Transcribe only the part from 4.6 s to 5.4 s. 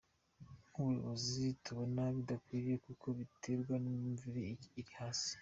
iri hasi.